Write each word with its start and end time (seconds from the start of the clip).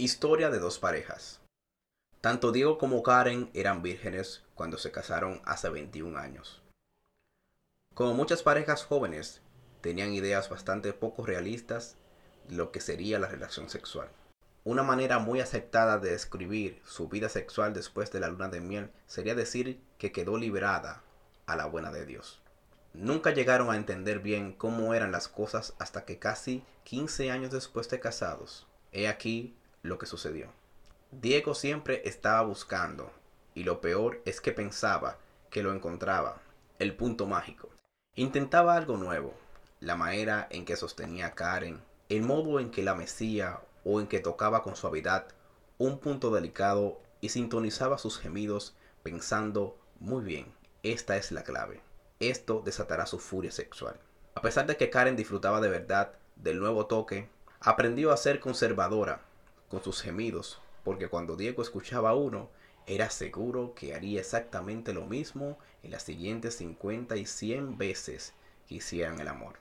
Historia 0.00 0.48
de 0.48 0.58
dos 0.58 0.78
parejas. 0.78 1.40
Tanto 2.22 2.52
Diego 2.52 2.78
como 2.78 3.02
Karen 3.02 3.50
eran 3.52 3.82
vírgenes 3.82 4.42
cuando 4.54 4.78
se 4.78 4.90
casaron 4.90 5.42
hace 5.44 5.68
21 5.68 6.18
años. 6.18 6.62
Como 7.92 8.14
muchas 8.14 8.42
parejas 8.42 8.82
jóvenes, 8.82 9.42
tenían 9.82 10.14
ideas 10.14 10.48
bastante 10.48 10.94
poco 10.94 11.26
realistas 11.26 11.96
de 12.48 12.56
lo 12.56 12.72
que 12.72 12.80
sería 12.80 13.18
la 13.18 13.26
relación 13.26 13.68
sexual. 13.68 14.08
Una 14.64 14.82
manera 14.82 15.18
muy 15.18 15.40
aceptada 15.40 15.98
de 15.98 16.12
describir 16.12 16.80
su 16.86 17.10
vida 17.10 17.28
sexual 17.28 17.74
después 17.74 18.10
de 18.10 18.20
la 18.20 18.28
luna 18.28 18.48
de 18.48 18.62
miel 18.62 18.90
sería 19.06 19.34
decir 19.34 19.82
que 19.98 20.12
quedó 20.12 20.38
liberada 20.38 21.02
a 21.44 21.56
la 21.56 21.66
buena 21.66 21.92
de 21.92 22.06
Dios. 22.06 22.40
Nunca 22.94 23.32
llegaron 23.32 23.70
a 23.70 23.76
entender 23.76 24.20
bien 24.20 24.54
cómo 24.54 24.94
eran 24.94 25.12
las 25.12 25.28
cosas 25.28 25.74
hasta 25.78 26.06
que 26.06 26.18
casi 26.18 26.64
15 26.84 27.30
años 27.30 27.50
después 27.50 27.90
de 27.90 28.00
casados. 28.00 28.66
He 28.92 29.06
aquí 29.06 29.54
lo 29.82 29.98
que 29.98 30.06
sucedió. 30.06 30.48
Diego 31.10 31.54
siempre 31.54 32.02
estaba 32.04 32.42
buscando, 32.42 33.10
y 33.54 33.64
lo 33.64 33.80
peor 33.80 34.22
es 34.24 34.40
que 34.40 34.52
pensaba 34.52 35.18
que 35.50 35.62
lo 35.62 35.72
encontraba, 35.72 36.40
el 36.78 36.94
punto 36.94 37.26
mágico. 37.26 37.68
Intentaba 38.14 38.76
algo 38.76 38.96
nuevo, 38.96 39.34
la 39.80 39.96
manera 39.96 40.46
en 40.50 40.64
que 40.64 40.76
sostenía 40.76 41.26
a 41.26 41.34
Karen, 41.34 41.80
el 42.08 42.22
modo 42.22 42.60
en 42.60 42.70
que 42.70 42.82
la 42.82 42.94
mecía 42.94 43.60
o 43.84 44.00
en 44.00 44.06
que 44.06 44.20
tocaba 44.20 44.62
con 44.62 44.76
suavidad 44.76 45.28
un 45.78 45.98
punto 45.98 46.30
delicado 46.30 47.00
y 47.20 47.30
sintonizaba 47.30 47.98
sus 47.98 48.18
gemidos 48.18 48.76
pensando, 49.02 49.78
muy 49.98 50.22
bien, 50.22 50.52
esta 50.82 51.16
es 51.16 51.32
la 51.32 51.42
clave. 51.42 51.80
Esto 52.20 52.62
desatará 52.64 53.06
su 53.06 53.18
furia 53.18 53.50
sexual. 53.50 53.98
A 54.34 54.42
pesar 54.42 54.66
de 54.66 54.76
que 54.76 54.90
Karen 54.90 55.16
disfrutaba 55.16 55.60
de 55.60 55.70
verdad 55.70 56.12
del 56.36 56.60
nuevo 56.60 56.86
toque, 56.86 57.30
aprendió 57.60 58.12
a 58.12 58.16
ser 58.16 58.40
conservadora 58.40 59.22
con 59.70 59.82
sus 59.82 60.02
gemidos, 60.02 60.60
porque 60.84 61.08
cuando 61.08 61.36
Diego 61.36 61.62
escuchaba 61.62 62.14
uno, 62.14 62.50
era 62.86 63.08
seguro 63.08 63.72
que 63.74 63.94
haría 63.94 64.20
exactamente 64.20 64.92
lo 64.92 65.06
mismo 65.06 65.58
en 65.84 65.92
las 65.92 66.02
siguientes 66.02 66.56
50 66.56 67.16
y 67.16 67.24
100 67.24 67.78
veces 67.78 68.34
que 68.66 68.74
hicieran 68.76 69.20
el 69.20 69.28
amor. 69.28 69.54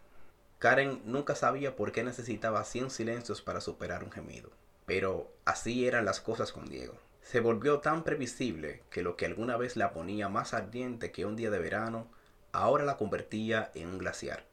Karen 0.57 1.01
nunca 1.05 1.35
sabía 1.35 1.75
por 1.75 1.91
qué 1.91 2.03
necesitaba 2.03 2.63
100 2.63 2.89
silencios 2.89 3.41
para 3.41 3.61
superar 3.61 4.03
un 4.03 4.11
gemido, 4.11 4.49
pero 4.87 5.31
así 5.45 5.87
eran 5.87 6.05
las 6.05 6.19
cosas 6.19 6.51
con 6.51 6.65
Diego. 6.65 6.95
Se 7.21 7.39
volvió 7.39 7.79
tan 7.79 8.03
previsible 8.03 8.81
que 8.89 9.03
lo 9.03 9.15
que 9.15 9.27
alguna 9.27 9.57
vez 9.57 9.77
la 9.77 9.93
ponía 9.93 10.27
más 10.27 10.55
ardiente 10.55 11.11
que 11.11 11.25
un 11.27 11.35
día 11.35 11.51
de 11.51 11.59
verano, 11.59 12.07
ahora 12.51 12.83
la 12.83 12.97
convertía 12.97 13.69
en 13.75 13.89
un 13.89 13.99
glaciar. 13.99 14.45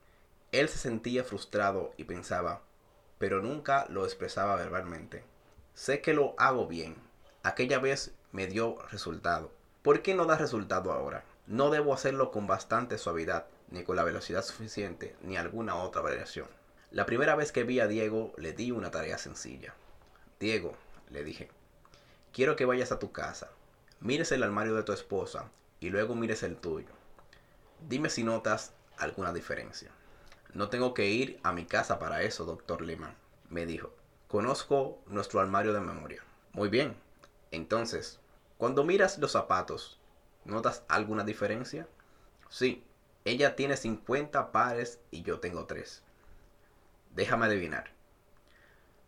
Él 0.53 0.69
se 0.69 0.77
sentía 0.77 1.25
frustrado 1.25 1.95
y 1.97 2.05
pensaba, 2.05 2.63
pero 3.19 3.41
nunca 3.41 3.87
lo 3.89 4.05
expresaba 4.05 4.57
verbalmente. 4.57 5.25
Sé 5.77 6.01
que 6.01 6.15
lo 6.15 6.35
hago 6.39 6.67
bien. 6.67 6.97
Aquella 7.43 7.79
vez 7.79 8.15
me 8.33 8.47
dio 8.47 8.79
resultado. 8.91 9.53
¿Por 9.83 10.01
qué 10.01 10.15
no 10.15 10.25
da 10.25 10.39
resultado 10.39 10.91
ahora? 10.91 11.23
No 11.47 11.69
debo 11.69 11.93
hacerlo 11.93 12.31
con 12.31 12.47
bastante 12.47 12.97
suavidad, 12.97 13.45
ni 13.69 13.85
con 13.85 13.95
la 13.97 14.03
velocidad 14.03 14.43
suficiente, 14.43 15.15
ni 15.21 15.37
alguna 15.37 15.77
otra 15.77 16.01
variación. 16.01 16.49
La 16.91 17.05
primera 17.05 17.37
vez 17.37 17.53
que 17.53 17.65
vi 17.65 17.79
a 17.79 17.89
Diego 17.89 18.33
le 18.39 18.55
di 18.55 18.71
una 18.71 18.91
tarea 18.91 19.19
sencilla. 19.19 19.75
Diego, 20.41 20.75
le 21.11 21.23
dije, 21.25 21.51
quiero 22.33 22.57
que 22.57 22.65
vayas 22.65 22.91
a 22.91 22.99
tu 22.99 23.13
casa, 23.13 23.51
mires 24.01 24.33
el 24.33 24.45
armario 24.45 24.75
de 24.77 24.83
tu 24.83 24.95
esposa 24.95 25.51
y 25.79 25.91
luego 25.91 26.15
mires 26.15 26.43
el 26.43 26.57
tuyo. 26.57 26.89
Dime 27.87 28.09
si 28.09 28.25
notas 28.25 28.73
alguna 28.97 29.35
diferencia. 29.35 29.91
No 30.55 30.71
tengo 30.71 30.95
que 30.95 31.11
ir 31.11 31.39
a 31.43 31.53
mi 31.53 31.67
casa 31.67 31.99
para 31.99 32.23
eso, 32.23 32.47
doctor 32.47 32.81
Lehman, 32.81 33.15
me 33.51 33.67
dijo. 33.67 33.93
Conozco 34.29 34.99
nuestro 35.07 35.41
armario 35.41 35.73
de 35.73 35.81
memoria. 35.81 36.23
Muy 36.53 36.69
bien. 36.69 36.97
Entonces, 37.53 38.19
cuando 38.59 38.83
miras 38.83 39.19
los 39.19 39.33
zapatos, 39.33 40.01
¿notas 40.45 40.83
alguna 40.89 41.23
diferencia? 41.23 41.87
Sí, 42.49 42.85
ella 43.25 43.55
tiene 43.55 43.77
50 43.77 44.51
pares 44.51 44.99
y 45.11 45.23
yo 45.23 45.39
tengo 45.39 45.67
3. 45.67 46.03
Déjame 47.15 47.47
adivinar. 47.47 47.93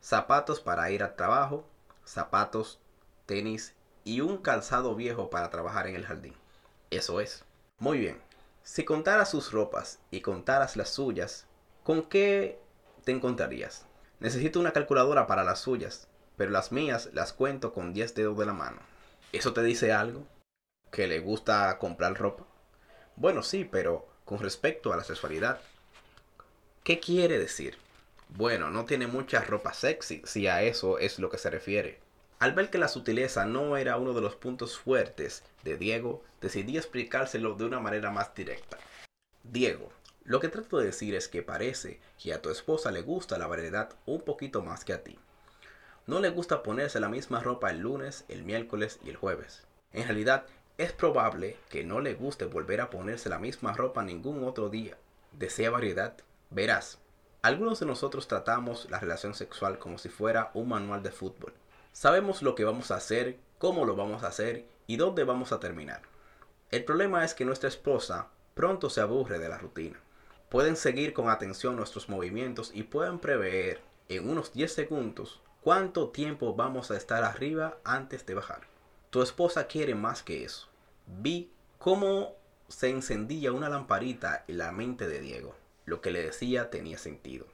Zapatos 0.01 0.61
para 0.61 0.91
ir 0.93 1.03
al 1.03 1.17
trabajo, 1.17 1.67
zapatos, 2.05 2.79
tenis 3.27 3.75
y 4.05 4.21
un 4.21 4.39
calzado 4.39 4.95
viejo 4.95 5.31
para 5.31 5.51
trabajar 5.51 5.89
en 5.89 5.97
el 5.97 6.07
jardín. 6.07 6.35
Eso 6.91 7.21
es. 7.21 7.45
Muy 7.79 7.99
bien. 7.99 8.23
Si 8.63 8.85
contaras 8.85 9.31
sus 9.31 9.51
ropas 9.51 9.99
y 10.13 10.21
contaras 10.21 10.77
las 10.77 10.91
suyas, 10.91 11.47
¿con 11.83 12.03
qué 12.05 12.61
te 13.05 13.13
encontrarías? 13.13 13.88
Necesito 14.21 14.59
una 14.59 14.73
calculadora 14.73 15.27
para 15.27 15.45
las 15.45 15.61
suyas, 15.61 16.09
pero 16.37 16.51
las 16.51 16.73
mías 16.73 17.11
las 17.13 17.33
cuento 17.33 17.73
con 17.73 17.93
10 17.93 18.15
dedos 18.15 18.39
de 18.39 18.47
la 18.47 18.53
mano. 18.53 18.79
¿Eso 19.33 19.53
te 19.53 19.63
dice 19.63 19.93
algo? 19.93 20.27
¿Que 20.91 21.07
le 21.07 21.21
gusta 21.21 21.79
comprar 21.79 22.19
ropa? 22.19 22.45
Bueno, 23.15 23.43
sí, 23.43 23.65
pero 23.65 24.09
con 24.25 24.41
respecto 24.41 24.93
a 24.93 24.97
la 24.97 25.05
sexualidad. 25.05 25.61
¿Qué 26.83 26.99
quiere 26.99 27.39
decir? 27.39 27.79
Bueno, 28.29 28.71
no 28.71 28.85
tiene 28.85 29.07
mucha 29.07 29.41
ropa 29.41 29.73
sexy, 29.73 30.23
si 30.25 30.49
a 30.49 30.63
eso 30.63 30.99
es 30.99 31.19
lo 31.19 31.31
que 31.31 31.39
se 31.39 31.51
refiere. 31.51 32.01
Al 32.39 32.53
ver 32.53 32.71
que 32.71 32.79
la 32.79 32.89
sutileza 32.89 33.45
no 33.45 33.77
era 33.77 33.97
uno 33.97 34.15
de 34.15 34.21
los 34.21 34.37
puntos 34.37 34.79
fuertes 34.79 35.45
de 35.65 35.77
Diego, 35.77 36.23
decidí 36.41 36.77
explicárselo 36.77 37.55
de 37.55 37.65
una 37.65 37.81
manera 37.81 38.11
más 38.11 38.35
directa. 38.35 38.79
Diego, 39.43 39.91
lo 40.29 40.41
que 40.41 40.51
trato 40.51 40.77
de 40.77 40.85
decir 40.85 41.15
es 41.15 41.27
que 41.27 41.43
parece 41.43 42.01
que 42.23 42.35
a 42.35 42.43
tu 42.43 42.51
esposa 42.51 42.91
le 42.91 43.01
gusta 43.01 43.39
la 43.39 43.47
variedad 43.47 43.95
un 44.05 44.21
poquito 44.21 44.61
más 44.61 44.85
que 44.85 44.93
a 44.93 45.03
ti. 45.03 45.19
No 46.07 46.21
le 46.21 46.29
gusta 46.29 46.63
ponerse 46.63 47.01
la 47.01 47.09
misma 47.09 47.41
ropa 47.41 47.71
el 47.71 47.79
lunes, 47.79 48.27
el 48.29 48.43
miércoles 48.45 49.01
y 49.03 49.09
el 49.09 49.17
jueves. 49.17 49.67
En 49.95 50.05
realidad, 50.05 50.45
es 50.77 50.93
probable 50.93 51.57
que 51.71 51.83
no 51.83 52.01
le 52.01 52.13
guste 52.13 52.45
volver 52.45 52.83
a 52.83 52.91
ponerse 52.91 53.31
la 53.31 53.39
misma 53.39 53.73
ropa 53.73 54.03
ningún 54.03 54.45
otro 54.45 54.69
día. 54.69 54.99
Desea 55.33 55.71
variedad. 55.71 56.15
Verás, 56.51 56.99
algunos 57.41 57.81
de 57.81 57.87
nosotros 57.87 58.29
tratamos 58.29 58.91
la 58.91 59.01
relación 59.01 59.33
sexual 59.33 59.79
como 59.79 59.97
si 59.97 60.11
fuera 60.11 60.51
un 60.53 60.69
manual 60.69 61.03
de 61.03 61.11
fútbol. 61.11 61.55
Sabemos 61.93 62.43
lo 62.43 62.55
que 62.55 62.67
vamos 62.67 62.91
a 62.91 62.97
hacer, 62.97 63.39
cómo 63.57 63.87
lo 63.87 63.97
vamos 63.97 64.23
a 64.25 64.29
hacer 64.29 64.67
y 64.87 64.99
dónde 64.99 65.25
vamos 65.25 65.53
a 65.53 65.59
terminar. 65.59 66.03
El 66.71 66.85
problema 66.85 67.25
es 67.25 67.33
que 67.33 67.47
nuestra 67.47 67.71
esposa 67.71 68.29
pronto 68.53 68.91
se 68.91 69.01
aburre 69.01 69.39
de 69.39 69.49
la 69.49 69.57
rutina. 69.57 69.99
Pueden 70.49 70.77
seguir 70.77 71.13
con 71.13 71.29
atención 71.29 71.77
nuestros 71.77 72.09
movimientos 72.09 72.71
y 72.73 72.85
pueden 72.85 73.19
prever 73.19 73.83
en 74.09 74.29
unos 74.29 74.53
10 74.53 74.73
segundos 74.73 75.43
cuánto 75.61 76.09
tiempo 76.09 76.55
vamos 76.55 76.91
a 76.91 76.97
estar 76.97 77.23
arriba 77.23 77.79
antes 77.85 78.25
de 78.25 78.35
bajar. 78.35 78.63
Tu 79.11 79.21
esposa 79.21 79.67
quiere 79.67 79.95
más 79.95 80.23
que 80.23 80.45
eso. 80.45 80.69
Vi 81.07 81.51
cómo 81.79 82.35
se 82.69 82.89
encendía 82.89 83.53
una 83.53 83.69
lamparita 83.69 84.45
en 84.49 84.59
la 84.59 84.73
mente 84.73 85.07
de 85.07 85.21
Diego. 85.21 85.55
Lo 85.85 86.01
que 86.01 86.11
le 86.11 86.23
decía 86.23 86.71
tenía 86.71 86.97
sentido. 86.97 87.47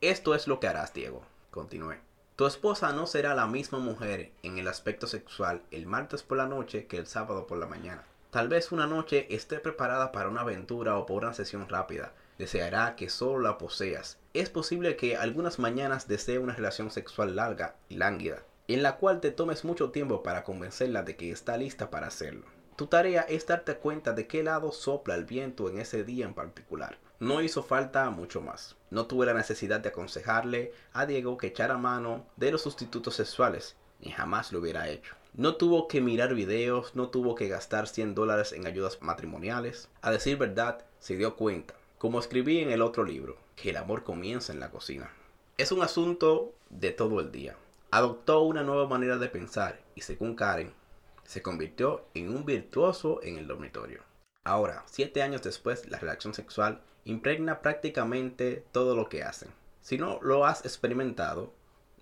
Esto 0.00 0.34
es 0.34 0.46
lo 0.46 0.58
que 0.58 0.68
harás, 0.68 0.94
Diego, 0.94 1.22
continué. 1.50 2.00
Tu 2.36 2.46
esposa 2.46 2.92
no 2.92 3.06
será 3.06 3.34
la 3.34 3.46
misma 3.46 3.78
mujer 3.78 4.32
en 4.42 4.56
el 4.56 4.68
aspecto 4.68 5.06
sexual 5.06 5.62
el 5.70 5.86
martes 5.86 6.22
por 6.22 6.38
la 6.38 6.46
noche 6.46 6.86
que 6.86 6.96
el 6.96 7.06
sábado 7.06 7.46
por 7.46 7.58
la 7.58 7.66
mañana. 7.66 8.04
Tal 8.32 8.48
vez 8.48 8.72
una 8.72 8.86
noche 8.86 9.26
esté 9.28 9.58
preparada 9.58 10.10
para 10.10 10.30
una 10.30 10.40
aventura 10.40 10.96
o 10.96 11.04
por 11.04 11.22
una 11.22 11.34
sesión 11.34 11.68
rápida, 11.68 12.14
deseará 12.38 12.96
que 12.96 13.10
solo 13.10 13.40
la 13.40 13.58
poseas. 13.58 14.16
Es 14.32 14.48
posible 14.48 14.96
que 14.96 15.18
algunas 15.18 15.58
mañanas 15.58 16.08
desee 16.08 16.38
una 16.38 16.54
relación 16.54 16.90
sexual 16.90 17.36
larga 17.36 17.76
y 17.90 17.96
lánguida, 17.96 18.42
en 18.68 18.82
la 18.82 18.96
cual 18.96 19.20
te 19.20 19.32
tomes 19.32 19.66
mucho 19.66 19.90
tiempo 19.90 20.22
para 20.22 20.44
convencerla 20.44 21.02
de 21.02 21.14
que 21.14 21.30
está 21.30 21.58
lista 21.58 21.90
para 21.90 22.06
hacerlo. 22.06 22.46
Tu 22.76 22.86
tarea 22.86 23.20
es 23.20 23.46
darte 23.46 23.76
cuenta 23.76 24.14
de 24.14 24.26
qué 24.26 24.42
lado 24.42 24.72
sopla 24.72 25.14
el 25.14 25.26
viento 25.26 25.68
en 25.68 25.78
ese 25.78 26.02
día 26.02 26.24
en 26.24 26.32
particular. 26.32 26.96
No 27.20 27.42
hizo 27.42 27.62
falta 27.62 28.08
mucho 28.08 28.40
más. 28.40 28.76
No 28.88 29.04
tuve 29.04 29.26
la 29.26 29.34
necesidad 29.34 29.80
de 29.80 29.90
aconsejarle 29.90 30.72
a 30.94 31.04
Diego 31.04 31.36
que 31.36 31.48
echara 31.48 31.76
mano 31.76 32.24
de 32.36 32.50
los 32.50 32.62
sustitutos 32.62 33.14
sexuales, 33.14 33.76
ni 34.00 34.10
jamás 34.10 34.54
lo 34.54 34.60
hubiera 34.60 34.88
hecho. 34.88 35.16
No 35.34 35.56
tuvo 35.56 35.88
que 35.88 36.02
mirar 36.02 36.34
videos, 36.34 36.94
no 36.94 37.08
tuvo 37.08 37.34
que 37.34 37.48
gastar 37.48 37.88
100 37.88 38.14
dólares 38.14 38.52
en 38.52 38.66
ayudas 38.66 39.00
matrimoniales. 39.00 39.88
A 40.02 40.10
decir 40.10 40.36
verdad, 40.36 40.84
se 40.98 41.16
dio 41.16 41.36
cuenta 41.36 41.74
como 42.02 42.18
escribí 42.18 42.58
en 42.58 42.72
el 42.72 42.82
otro 42.82 43.04
libro, 43.04 43.36
que 43.54 43.70
el 43.70 43.76
amor 43.76 44.02
comienza 44.02 44.52
en 44.52 44.58
la 44.58 44.72
cocina. 44.72 45.12
Es 45.56 45.70
un 45.70 45.82
asunto 45.82 46.52
de 46.68 46.90
todo 46.90 47.20
el 47.20 47.30
día. 47.30 47.54
Adoptó 47.92 48.40
una 48.40 48.64
nueva 48.64 48.88
manera 48.88 49.18
de 49.18 49.28
pensar 49.28 49.80
y 49.94 50.00
según 50.00 50.34
Karen, 50.34 50.74
se 51.22 51.42
convirtió 51.42 52.04
en 52.14 52.34
un 52.34 52.44
virtuoso 52.44 53.20
en 53.22 53.38
el 53.38 53.46
dormitorio. 53.46 54.02
Ahora, 54.42 54.82
siete 54.86 55.22
años 55.22 55.42
después, 55.42 55.88
la 55.88 56.00
relación 56.00 56.34
sexual 56.34 56.80
impregna 57.04 57.62
prácticamente 57.62 58.64
todo 58.72 58.96
lo 58.96 59.08
que 59.08 59.22
hacen. 59.22 59.50
Si 59.80 59.96
no 59.96 60.18
lo 60.22 60.44
has 60.44 60.64
experimentado, 60.64 61.52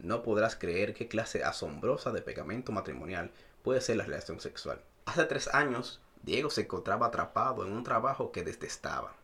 no 0.02 0.22
podrás 0.22 0.56
creer 0.56 0.94
qué 0.94 1.08
clase 1.08 1.44
asombrosa 1.44 2.12
de 2.12 2.22
pegamento 2.22 2.72
matrimonial 2.72 3.30
puede 3.62 3.80
ser 3.80 3.96
la 3.96 4.04
relación 4.04 4.40
sexual. 4.40 4.80
Hace 5.04 5.24
tres 5.24 5.48
años, 5.54 6.00
Diego 6.22 6.50
se 6.50 6.62
encontraba 6.62 7.06
atrapado 7.06 7.66
en 7.66 7.72
un 7.72 7.84
trabajo 7.84 8.30
que 8.30 8.42
detestaba 8.42 9.14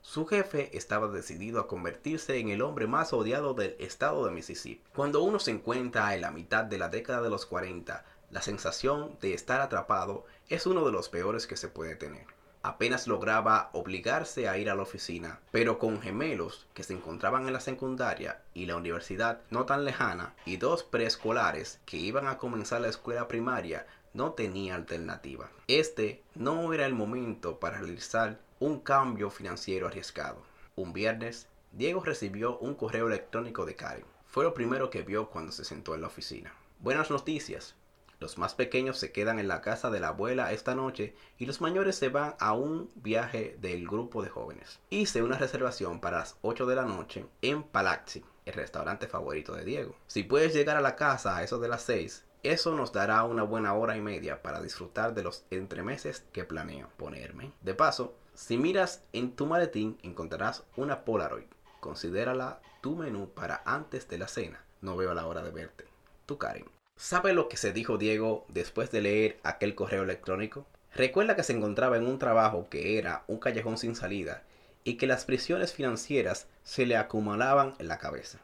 Su 0.00 0.26
jefe 0.26 0.76
estaba 0.76 1.08
decidido 1.08 1.60
a 1.60 1.68
convertirse 1.68 2.38
en 2.38 2.48
el 2.48 2.62
hombre 2.62 2.86
más 2.86 3.12
odiado 3.12 3.54
del 3.54 3.76
estado 3.78 4.24
de 4.24 4.32
Mississippi. 4.32 4.82
Cuando 4.94 5.22
uno 5.22 5.38
se 5.38 5.50
encuentra 5.50 6.14
en 6.14 6.22
la 6.22 6.30
mitad 6.30 6.64
de 6.64 6.78
la 6.78 6.88
década 6.88 7.22
de 7.22 7.30
los 7.30 7.44
40, 7.46 8.04
la 8.30 8.42
sensación 8.42 9.16
de 9.20 9.34
estar 9.34 9.60
atrapado 9.60 10.24
es 10.48 10.66
uno 10.66 10.84
de 10.84 10.92
los 10.92 11.08
peores 11.08 11.46
que 11.46 11.56
se 11.56 11.68
puede 11.68 11.96
tener. 11.96 12.26
Apenas 12.66 13.06
lograba 13.06 13.70
obligarse 13.74 14.48
a 14.48 14.58
ir 14.58 14.68
a 14.70 14.74
la 14.74 14.82
oficina, 14.82 15.38
pero 15.52 15.78
con 15.78 16.02
gemelos 16.02 16.66
que 16.74 16.82
se 16.82 16.94
encontraban 16.94 17.46
en 17.46 17.52
la 17.52 17.60
secundaria 17.60 18.42
y 18.54 18.66
la 18.66 18.74
universidad 18.74 19.42
no 19.50 19.66
tan 19.66 19.84
lejana 19.84 20.34
y 20.44 20.56
dos 20.56 20.82
preescolares 20.82 21.78
que 21.86 21.96
iban 21.96 22.26
a 22.26 22.38
comenzar 22.38 22.80
la 22.80 22.88
escuela 22.88 23.28
primaria, 23.28 23.86
no 24.14 24.32
tenía 24.32 24.74
alternativa. 24.74 25.48
Este 25.68 26.24
no 26.34 26.72
era 26.72 26.86
el 26.86 26.94
momento 26.94 27.60
para 27.60 27.78
realizar 27.78 28.40
un 28.58 28.80
cambio 28.80 29.30
financiero 29.30 29.86
arriesgado. 29.86 30.42
Un 30.74 30.92
viernes, 30.92 31.46
Diego 31.70 32.00
recibió 32.00 32.58
un 32.58 32.74
correo 32.74 33.06
electrónico 33.06 33.64
de 33.64 33.76
Karen. 33.76 34.06
Fue 34.26 34.42
lo 34.42 34.54
primero 34.54 34.90
que 34.90 35.02
vio 35.02 35.30
cuando 35.30 35.52
se 35.52 35.64
sentó 35.64 35.94
en 35.94 36.00
la 36.00 36.08
oficina. 36.08 36.52
Buenas 36.80 37.12
noticias. 37.12 37.76
Los 38.18 38.38
más 38.38 38.54
pequeños 38.54 38.98
se 38.98 39.12
quedan 39.12 39.38
en 39.38 39.48
la 39.48 39.60
casa 39.60 39.90
de 39.90 40.00
la 40.00 40.08
abuela 40.08 40.52
esta 40.52 40.74
noche 40.74 41.14
y 41.36 41.44
los 41.46 41.60
mayores 41.60 41.96
se 41.96 42.08
van 42.08 42.34
a 42.38 42.54
un 42.54 42.90
viaje 42.94 43.56
del 43.60 43.86
grupo 43.86 44.22
de 44.22 44.30
jóvenes. 44.30 44.80
Hice 44.88 45.22
una 45.22 45.36
reservación 45.36 46.00
para 46.00 46.18
las 46.18 46.36
8 46.40 46.64
de 46.66 46.76
la 46.76 46.84
noche 46.84 47.26
en 47.42 47.62
Palazzi, 47.62 48.24
el 48.46 48.54
restaurante 48.54 49.06
favorito 49.06 49.54
de 49.54 49.64
Diego. 49.64 49.96
Si 50.06 50.22
puedes 50.22 50.54
llegar 50.54 50.76
a 50.76 50.80
la 50.80 50.96
casa 50.96 51.36
a 51.36 51.42
eso 51.42 51.58
de 51.58 51.68
las 51.68 51.82
6, 51.82 52.24
eso 52.42 52.74
nos 52.74 52.92
dará 52.92 53.24
una 53.24 53.42
buena 53.42 53.74
hora 53.74 53.96
y 53.96 54.00
media 54.00 54.40
para 54.40 54.62
disfrutar 54.62 55.14
de 55.14 55.22
los 55.22 55.44
entremeses 55.50 56.24
que 56.32 56.44
planeo 56.44 56.88
ponerme. 56.96 57.52
De 57.60 57.74
paso, 57.74 58.14
si 58.34 58.56
miras 58.56 59.02
en 59.12 59.34
tu 59.34 59.46
maletín 59.46 59.98
encontrarás 60.02 60.64
una 60.76 61.04
Polaroid. 61.04 61.46
Considérala 61.80 62.60
tu 62.80 62.94
menú 62.96 63.30
para 63.30 63.62
antes 63.66 64.08
de 64.08 64.18
la 64.18 64.28
cena. 64.28 64.64
No 64.80 64.96
veo 64.96 65.12
la 65.12 65.26
hora 65.26 65.42
de 65.42 65.50
verte. 65.50 65.86
Tu 66.26 66.38
Karen. 66.38 66.75
¿Sabe 66.98 67.34
lo 67.34 67.50
que 67.50 67.58
se 67.58 67.74
dijo 67.74 67.98
Diego 67.98 68.46
después 68.48 68.90
de 68.90 69.02
leer 69.02 69.38
aquel 69.42 69.74
correo 69.74 70.02
electrónico? 70.02 70.66
Recuerda 70.94 71.36
que 71.36 71.42
se 71.42 71.52
encontraba 71.52 71.98
en 71.98 72.06
un 72.06 72.18
trabajo 72.18 72.68
que 72.70 72.98
era 72.98 73.22
un 73.26 73.38
callejón 73.38 73.76
sin 73.76 73.94
salida 73.94 74.42
y 74.82 74.94
que 74.94 75.06
las 75.06 75.26
prisiones 75.26 75.74
financieras 75.74 76.46
se 76.64 76.86
le 76.86 76.96
acumulaban 76.96 77.74
en 77.78 77.88
la 77.88 77.98
cabeza. 77.98 78.38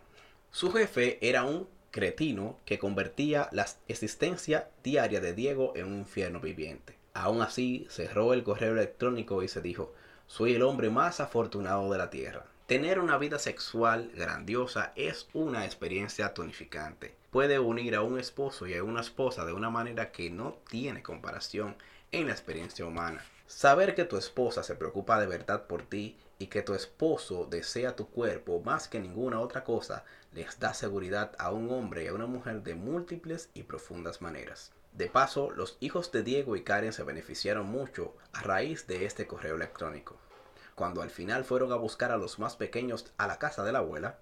Su 0.51 0.71
jefe 0.71 1.19
era 1.27 1.45
un 1.45 1.67
cretino 1.91 2.59
que 2.67 2.79
convertía 2.79 3.49
la 3.53 3.67
existencia 3.89 4.69
diaria 4.85 5.23
de 5.23 5.33
Diego 5.33 5.73
en 5.75 5.87
un 5.87 5.99
infierno 6.01 6.39
viviente. 6.39 6.95
Aún 7.15 7.41
así, 7.41 7.87
cerró 7.89 8.35
el 8.35 8.43
correo 8.43 8.73
electrónico 8.73 9.43
y 9.43 9.49
se 9.49 9.63
dijo, 9.63 9.95
soy 10.27 10.55
el 10.55 10.63
hombre 10.63 10.91
más 10.91 11.21
afortunado 11.21 11.91
de 11.91 11.97
la 11.97 12.11
Tierra. 12.11 12.45
Tener 12.67 12.99
una 12.99 13.17
vida 13.17 13.39
sexual 13.39 14.11
grandiosa 14.15 14.93
es 14.95 15.27
una 15.33 15.65
experiencia 15.65 16.35
tonificante. 16.35 17.22
Puede 17.33 17.59
unir 17.59 17.95
a 17.95 18.03
un 18.03 18.19
esposo 18.19 18.67
y 18.67 18.75
a 18.75 18.85
una 18.85 19.01
esposa 19.01 19.47
de 19.47 19.55
una 19.55 19.71
manera 19.71 20.13
que 20.13 20.29
no 20.29 20.59
tiene 20.69 21.03
comparación 21.03 21.77
en 22.11 22.27
la 22.27 22.35
experiencia 22.35 22.85
humana. 22.85 23.25
Saber 23.47 23.95
que 23.95 24.05
tu 24.05 24.19
esposa 24.19 24.63
se 24.63 24.75
preocupa 24.75 25.19
de 25.19 25.27
verdad 25.27 25.67
por 25.67 25.83
ti 25.83 26.19
y 26.39 26.49
que 26.49 26.61
tu 26.61 26.75
esposo 26.75 27.47
desea 27.47 27.97
tu 27.97 28.11
cuerpo 28.11 28.61
más 28.61 28.87
que 28.87 29.01
ninguna 29.01 29.41
otra 29.41 29.65
cosa 29.65 30.05
les 30.35 30.61
da 30.61 30.75
seguridad 30.75 31.33
a 31.39 31.53
un 31.53 31.71
hombre 31.71 32.05
y 32.05 32.09
a 32.09 32.13
una 32.13 32.27
mujer 32.27 32.63
de 32.63 32.75
múltiples 32.75 33.49
y 33.55 33.63
profundas 33.63 34.21
maneras. 34.21 34.71
De 34.93 35.07
paso, 35.07 35.51
los 35.53 35.79
hijos 35.81 36.13
de 36.13 36.23
Diego 36.23 36.55
y 36.55 36.65
Karen 36.65 36.93
se 36.93 37.03
beneficiaron 37.03 37.65
mucho 37.65 38.15
a 38.35 38.43
raíz 38.43 38.87
de 38.87 39.07
este 39.07 39.27
correo 39.27 39.57
electrónico. 39.57 40.19
Cuando 40.75 41.01
al 41.01 41.09
final 41.09 41.47
fueron 41.47 41.73
a 41.73 41.77
buscar 41.77 42.13
a 42.13 42.19
los 42.19 42.39
más 42.39 42.57
pequeños 42.57 43.11
a 43.17 43.27
la 43.27 43.39
casa 43.39 43.65
de 43.65 43.73
la 43.73 43.79
abuela, 43.79 44.19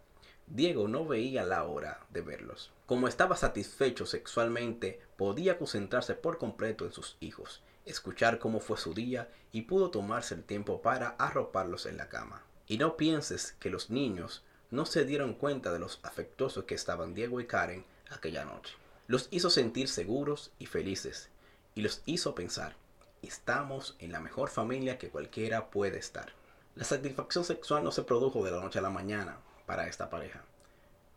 Diego 0.52 0.88
no 0.88 1.06
veía 1.06 1.44
la 1.44 1.62
hora 1.62 2.00
de 2.10 2.22
verlos. 2.22 2.72
Como 2.86 3.06
estaba 3.06 3.36
satisfecho 3.36 4.04
sexualmente, 4.04 5.00
podía 5.16 5.56
concentrarse 5.56 6.16
por 6.16 6.38
completo 6.38 6.84
en 6.84 6.92
sus 6.92 7.16
hijos, 7.20 7.62
escuchar 7.86 8.40
cómo 8.40 8.58
fue 8.58 8.76
su 8.76 8.92
día 8.92 9.28
y 9.52 9.62
pudo 9.62 9.92
tomarse 9.92 10.34
el 10.34 10.42
tiempo 10.42 10.82
para 10.82 11.10
arroparlos 11.10 11.86
en 11.86 11.96
la 11.96 12.08
cama. 12.08 12.42
Y 12.66 12.78
no 12.78 12.96
pienses 12.96 13.52
que 13.60 13.70
los 13.70 13.90
niños 13.90 14.42
no 14.72 14.86
se 14.86 15.04
dieron 15.04 15.34
cuenta 15.34 15.72
de 15.72 15.78
los 15.78 16.00
afectuosos 16.02 16.64
que 16.64 16.74
estaban 16.74 17.14
Diego 17.14 17.40
y 17.40 17.46
Karen 17.46 17.84
aquella 18.10 18.44
noche. 18.44 18.74
Los 19.06 19.28
hizo 19.30 19.50
sentir 19.50 19.86
seguros 19.86 20.50
y 20.58 20.66
felices 20.66 21.28
y 21.76 21.82
los 21.82 22.02
hizo 22.06 22.34
pensar, 22.34 22.74
estamos 23.22 23.94
en 24.00 24.10
la 24.10 24.18
mejor 24.18 24.48
familia 24.48 24.98
que 24.98 25.10
cualquiera 25.10 25.70
puede 25.70 25.98
estar. 25.98 26.32
La 26.74 26.82
satisfacción 26.82 27.44
sexual 27.44 27.84
no 27.84 27.92
se 27.92 28.02
produjo 28.02 28.44
de 28.44 28.50
la 28.50 28.60
noche 28.60 28.80
a 28.80 28.82
la 28.82 28.90
mañana 28.90 29.38
para 29.70 29.86
esta 29.86 30.10
pareja, 30.10 30.42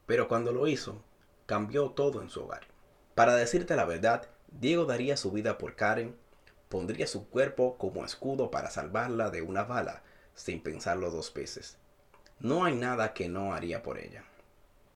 pero 0.06 0.28
cuando 0.28 0.52
lo 0.52 0.68
hizo, 0.68 1.02
cambió 1.48 1.90
todo 1.90 2.22
en 2.22 2.30
su 2.30 2.44
hogar. 2.44 2.68
Para 3.16 3.34
decirte 3.34 3.76
la 3.76 3.86
verdad, 3.86 4.30
Diego 4.52 4.86
daría 4.86 5.18
su 5.18 5.32
vida 5.32 5.58
por 5.58 5.76
Karen, 5.76 6.16
pondría 6.70 7.08
su 7.08 7.28
cuerpo 7.30 7.80
como 7.80 8.06
escudo 8.06 8.52
para 8.52 8.70
salvarla 8.70 9.32
de 9.32 9.42
una 9.42 9.64
bala 9.64 10.04
sin 10.36 10.62
pensarlo 10.62 11.10
dos 11.10 11.34
veces. 11.34 11.80
No 12.40 12.64
hay 12.64 12.76
nada 12.76 13.16
que 13.16 13.28
no 13.28 13.56
haría 13.56 13.82
por 13.82 13.98
ella. 13.98 14.24